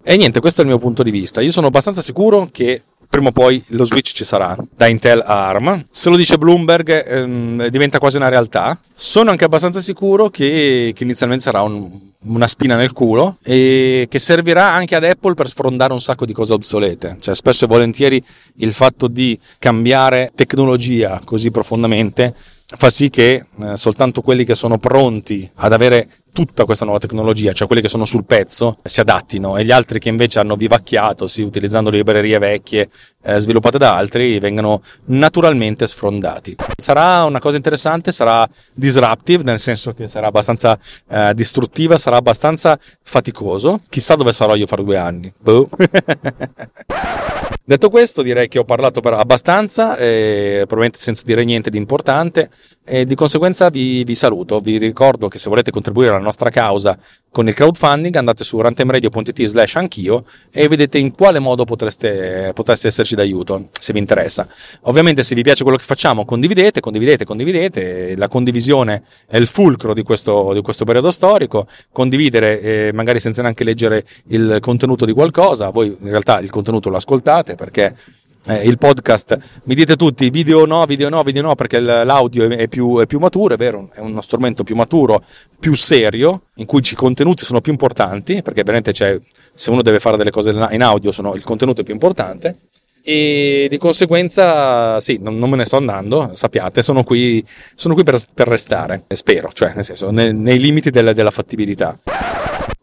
E 0.03 0.17
niente, 0.17 0.41
questo 0.41 0.59
è 0.59 0.63
il 0.65 0.69
mio 0.69 0.79
punto 0.79 1.01
di 1.01 1.11
vista. 1.11 1.39
Io 1.39 1.51
sono 1.51 1.67
abbastanza 1.67 2.01
sicuro 2.01 2.49
che 2.51 2.83
prima 3.09 3.29
o 3.29 3.31
poi 3.31 3.63
lo 3.69 3.85
switch 3.85 4.13
ci 4.13 4.23
sarà 4.23 4.55
da 4.75 4.87
Intel 4.87 5.23
a 5.25 5.47
ARM. 5.47 5.87
Se 5.89 6.09
lo 6.09 6.15
dice 6.15 6.37
Bloomberg 6.37 7.05
ehm, 7.05 7.67
diventa 7.67 7.99
quasi 7.99 8.17
una 8.17 8.29
realtà. 8.29 8.79
Sono 8.95 9.29
anche 9.29 9.45
abbastanza 9.45 9.81
sicuro 9.81 10.29
che, 10.29 10.91
che 10.95 11.03
inizialmente 11.03 11.43
sarà 11.43 11.61
un, 11.61 11.89
una 12.23 12.47
spina 12.47 12.75
nel 12.75 12.93
culo 12.93 13.37
e 13.43 14.07
che 14.09 14.19
servirà 14.19 14.71
anche 14.71 14.95
ad 14.95 15.03
Apple 15.03 15.33
per 15.33 15.47
sfrondare 15.47 15.93
un 15.93 16.01
sacco 16.01 16.25
di 16.25 16.33
cose 16.33 16.53
obsolete. 16.53 17.17
Cioè 17.19 17.35
spesso 17.35 17.65
e 17.65 17.67
volentieri 17.67 18.23
il 18.57 18.73
fatto 18.73 19.07
di 19.07 19.37
cambiare 19.59 20.31
tecnologia 20.35 21.21
così 21.23 21.51
profondamente 21.51 22.33
fa 22.75 22.89
sì 22.89 23.09
che 23.09 23.45
eh, 23.61 23.77
soltanto 23.77 24.21
quelli 24.21 24.43
che 24.43 24.53
sono 24.53 24.77
pronti 24.77 25.49
ad 25.55 25.71
avere 25.71 26.09
tutta 26.31 26.65
questa 26.65 26.85
nuova 26.85 26.99
tecnologia, 26.99 27.53
cioè 27.53 27.67
quelli 27.67 27.81
che 27.81 27.87
sono 27.87 28.05
sul 28.05 28.25
pezzo, 28.25 28.77
si 28.83 28.99
adattino 28.99 29.57
e 29.57 29.65
gli 29.65 29.71
altri 29.71 29.99
che 29.99 30.09
invece 30.09 30.39
hanno 30.39 30.55
vivacchiato, 30.55 31.27
sì, 31.27 31.41
utilizzando 31.41 31.89
librerie 31.89 32.37
vecchie 32.37 32.89
eh, 33.27 33.39
sviluppate 33.39 33.77
da 33.77 33.95
altri, 33.95 34.39
vengano 34.39 34.81
naturalmente 35.05 35.85
sfrondati. 35.85 36.55
Sarà 36.77 37.25
una 37.25 37.39
cosa 37.39 37.57
interessante, 37.57 38.13
sarà 38.13 38.47
disruptive, 38.73 39.43
nel 39.43 39.59
senso 39.59 39.93
che 39.93 40.07
sarà 40.07 40.27
abbastanza 40.27 40.79
eh, 41.09 41.33
distruttiva, 41.35 41.97
sarà 41.97 42.15
abbastanza 42.15 42.79
faticoso. 43.03 43.81
Chissà 43.89 44.15
dove 44.15 44.31
sarò 44.31 44.55
io 44.55 44.65
fra 44.65 44.81
due 44.81 44.97
anni. 44.97 45.31
Boh. 45.37 45.67
Detto 47.67 47.89
questo, 47.89 48.21
direi 48.21 48.47
che 48.47 48.59
ho 48.59 48.63
parlato 48.63 49.01
per 49.01 49.11
abbastanza, 49.11 49.97
eh, 49.97 50.59
probabilmente 50.59 50.99
senza 51.01 51.23
dire 51.25 51.43
niente 51.43 51.69
di 51.69 51.77
importante, 51.77 52.49
e 52.85 53.05
di 53.05 53.13
conseguenza 53.13 53.67
vi, 53.67 54.05
vi, 54.05 54.15
saluto. 54.15 54.61
Vi 54.61 54.77
ricordo 54.77 55.27
che 55.27 55.37
se 55.37 55.49
volete 55.49 55.69
contribuire 55.69 56.11
alla 56.11 56.23
nostra 56.23 56.49
causa 56.49 56.97
con 57.37 57.47
il 57.47 57.53
crowdfunding 57.53 58.15
andate 58.15 58.43
su 58.43 58.59
rantemradio.it 58.59 59.43
slash 59.43 59.75
anch'io 59.75 60.23
e 60.51 60.67
vedete 60.67 60.97
in 60.97 61.11
quale 61.11 61.37
modo 61.37 61.65
potreste, 61.65 62.49
potreste 62.55 62.87
esserci 62.87 63.13
d'aiuto, 63.13 63.69
se 63.79 63.93
vi 63.93 63.99
interessa. 63.99 64.47
Ovviamente 64.85 65.21
se 65.21 65.35
vi 65.35 65.43
piace 65.43 65.61
quello 65.61 65.77
che 65.77 65.83
facciamo 65.83 66.25
condividete, 66.25 66.79
condividete, 66.79 67.25
condividete. 67.25 68.15
La 68.15 68.27
condivisione 68.27 69.03
è 69.27 69.37
il 69.37 69.45
fulcro 69.45 69.93
di 69.93 70.01
questo, 70.01 70.51
di 70.51 70.61
questo 70.61 70.83
periodo 70.83 71.11
storico. 71.11 71.67
Condividere 71.91 72.59
eh, 72.59 72.91
magari 72.91 73.19
senza 73.19 73.43
neanche 73.43 73.63
leggere 73.63 74.03
il 74.29 74.57
contenuto 74.59 75.05
di 75.05 75.13
qualcosa. 75.13 75.69
Voi 75.69 75.95
in 75.99 76.09
realtà 76.09 76.39
il 76.39 76.49
contenuto 76.49 76.89
lo 76.89 76.97
ascoltate 76.97 77.53
perché 77.53 77.93
eh, 78.45 78.67
il 78.67 78.77
podcast, 78.77 79.37
mi 79.63 79.75
dite 79.75 79.95
tutti 79.95 80.29
video 80.29 80.65
no, 80.65 80.85
video 80.85 81.09
no, 81.09 81.23
video 81.23 81.41
no, 81.41 81.55
perché 81.55 81.79
l'audio 81.79 82.49
è 82.49 82.67
più, 82.67 82.99
è 82.99 83.05
più, 83.05 83.19
maturo, 83.19 83.53
è 83.53 83.57
vero, 83.57 83.89
è 83.93 83.99
uno 83.99 84.21
strumento 84.21 84.63
più 84.63 84.75
maturo, 84.75 85.21
più 85.59 85.73
serio, 85.75 86.43
in 86.55 86.65
cui 86.65 86.81
i 86.83 86.95
contenuti 86.95 87.43
sono 87.43 87.61
più 87.61 87.71
importanti, 87.71 88.41
perché 88.41 88.63
veramente 88.63 88.91
c'è, 88.91 89.19
se 89.53 89.69
uno 89.69 89.81
deve 89.81 89.99
fare 89.99 90.17
delle 90.17 90.31
cose 90.31 90.51
in 90.51 90.81
audio, 90.81 91.11
sono, 91.11 91.35
il 91.35 91.43
contenuto 91.43 91.81
è 91.81 91.83
più 91.83 91.93
importante. 91.93 92.57
E 93.03 93.67
di 93.69 93.77
conseguenza, 93.77 94.99
sì, 94.99 95.17
non, 95.21 95.37
non 95.37 95.49
me 95.49 95.55
ne 95.55 95.63
sto 95.63 95.77
andando, 95.77 96.31
sappiate, 96.33 96.81
sono 96.81 97.03
qui, 97.03 97.41
sono 97.73 97.93
qui 97.93 98.03
per, 98.03 98.19
per, 98.33 98.49
restare, 98.49 99.05
spero, 99.07 99.49
cioè, 99.53 99.71
nel 99.75 99.85
senso, 99.85 100.11
nei, 100.11 100.33
nei 100.33 100.59
limiti 100.59 100.89
della, 100.89 101.13
della 101.13 101.31
fattibilità. 101.31 101.97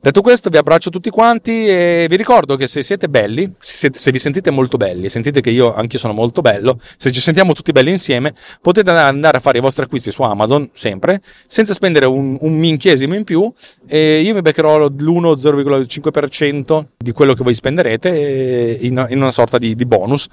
Detto 0.04 0.20
questo, 0.20 0.50
vi 0.50 0.58
abbraccio 0.58 0.90
tutti 0.90 1.08
quanti 1.08 1.66
e 1.66 2.04
vi 2.10 2.16
ricordo 2.16 2.56
che 2.56 2.66
se 2.66 2.82
siete 2.82 3.08
belli, 3.08 3.50
se, 3.58 3.74
siete, 3.74 3.98
se 3.98 4.10
vi 4.10 4.18
sentite 4.18 4.50
molto 4.50 4.76
belli, 4.76 5.08
sentite 5.08 5.40
che 5.40 5.48
io 5.48 5.72
anche 5.72 5.96
sono 5.96 6.12
molto 6.12 6.42
bello, 6.42 6.78
se 6.98 7.10
ci 7.10 7.22
sentiamo 7.22 7.54
tutti 7.54 7.72
belli 7.72 7.88
insieme, 7.88 8.34
potete 8.60 8.90
andare 8.90 9.38
a 9.38 9.40
fare 9.40 9.56
i 9.56 9.60
vostri 9.62 9.84
acquisti 9.84 10.10
su 10.10 10.20
Amazon, 10.20 10.68
sempre, 10.74 11.22
senza 11.46 11.72
spendere 11.72 12.04
un, 12.04 12.36
un 12.38 12.52
minchiesimo 12.52 13.14
in 13.14 13.24
più 13.24 13.50
e 13.86 14.20
io 14.20 14.34
mi 14.34 14.42
beccherò 14.42 14.88
l'1,05% 14.88 16.84
di 16.98 17.12
quello 17.12 17.32
che 17.32 17.42
voi 17.42 17.54
spenderete 17.54 18.76
in, 18.82 19.06
in 19.08 19.16
una 19.16 19.32
sorta 19.32 19.56
di, 19.56 19.74
di 19.74 19.86
bonus. 19.86 20.26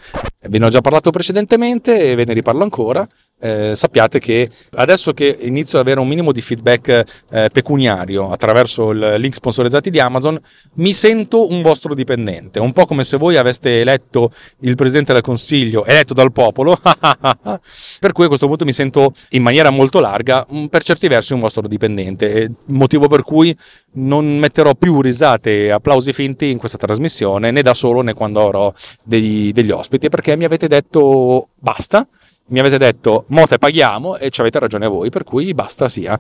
Ve 0.50 0.58
ne 0.58 0.66
ho 0.66 0.70
già 0.70 0.82
parlato 0.82 1.12
precedentemente 1.12 2.12
e 2.12 2.16
ve 2.16 2.25
ne 2.25 2.34
riparlo 2.34 2.63
ancora 2.63 3.08
eh, 3.41 3.75
sappiate 3.75 4.19
che 4.19 4.50
adesso 4.75 5.13
che 5.13 5.36
inizio 5.41 5.79
ad 5.79 5.86
avere 5.86 6.00
un 6.00 6.07
minimo 6.07 6.31
di 6.31 6.41
feedback 6.41 7.03
eh, 7.29 7.50
pecuniario 7.51 8.31
attraverso 8.31 8.91
il 8.91 9.15
link 9.17 9.36
sponsorizzati 9.36 9.89
di 9.89 10.00
Amazon, 10.00 10.39
mi 10.75 10.93
sento 10.93 11.50
un 11.51 11.62
vostro 11.62 11.93
dipendente, 11.93 12.60
un 12.60 12.71
po' 12.71 12.86
come 12.86 13.03
se 13.03 13.17
voi 13.17 13.38
aveste 13.38 13.81
eletto 13.81 14.31
il 14.60 14.75
presidente 14.75 15.13
del 15.13 15.21
consiglio, 15.21 15.86
eletto 15.86 16.13
dal 16.13 16.31
popolo, 16.31 16.79
per 18.00 18.12
cui 18.12 18.25
a 18.25 18.27
questo 18.27 18.48
punto 18.48 18.65
mi 18.65 18.74
sento 18.74 19.12
in 19.29 19.41
maniera 19.41 19.69
molto 19.69 20.00
larga, 20.00 20.45
mm, 20.51 20.65
per 20.65 20.83
certi 20.83 21.07
versi 21.07 21.33
un 21.33 21.39
vostro 21.39 21.67
dipendente, 21.67 22.51
motivo 22.65 23.07
per 23.07 23.24
cui 23.24 23.55
non 23.93 24.38
metterò 24.38 24.75
più 24.75 25.01
risate 25.01 25.65
e 25.65 25.69
applausi 25.71 26.13
finti 26.13 26.50
in 26.50 26.57
questa 26.57 26.77
trasmissione, 26.77 27.51
né 27.51 27.62
da 27.62 27.74
solo 27.74 28.01
né 28.01 28.13
quando 28.13 28.41
avrò 28.41 28.71
degli, 29.03 29.51
degli 29.51 29.71
ospiti, 29.71 30.10
perché 30.10 30.38
mi 30.38 30.45
avete 30.45 30.67
detto 30.67 31.50
basta 31.55 32.07
mi 32.51 32.60
avete 32.60 32.77
detto 32.77 33.25
mote 33.29 33.58
paghiamo 33.58 34.17
e 34.17 34.29
ci 34.29 34.41
avete 34.41 34.60
ragione 34.60 34.88
voi, 34.88 35.10
per 35.10 35.24
cui 35.24 35.53
basta 35.53 35.89
sia. 35.89 36.20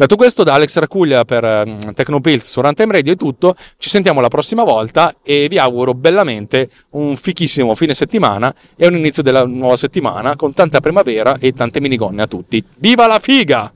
Detto 0.00 0.16
questo, 0.16 0.44
da 0.44 0.54
Alex 0.54 0.78
Racuglia 0.78 1.26
per 1.26 1.44
um, 1.44 1.92
Tecnopills 1.92 2.50
su 2.50 2.62
Runtime 2.62 2.92
Radio 2.92 3.12
è 3.12 3.16
tutto. 3.16 3.54
Ci 3.76 3.90
sentiamo 3.90 4.20
la 4.20 4.28
prossima 4.28 4.64
volta 4.64 5.14
e 5.22 5.46
vi 5.48 5.58
auguro 5.58 5.92
bellamente 5.92 6.70
un 6.92 7.16
fichissimo 7.16 7.74
fine 7.74 7.92
settimana 7.92 8.54
e 8.76 8.86
un 8.86 8.96
inizio 8.96 9.22
della 9.22 9.44
nuova 9.44 9.76
settimana 9.76 10.36
con 10.36 10.54
tanta 10.54 10.80
primavera 10.80 11.36
e 11.38 11.52
tante 11.52 11.80
minigonne 11.80 12.22
a 12.22 12.26
tutti. 12.26 12.64
Viva 12.76 13.06
la 13.06 13.18
figa! 13.18 13.70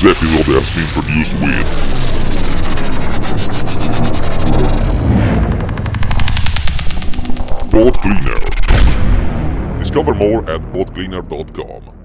This 0.00 0.14
episode 0.14 0.46
has 0.54 0.70
been 0.70 0.86
produced 0.94 1.34
with 1.42 1.66
Pod 7.72 7.94
Cleaner. 8.00 8.38
Discover 9.80 10.14
more 10.14 10.48
at 10.48 10.60
podcleaner.com. 10.72 11.97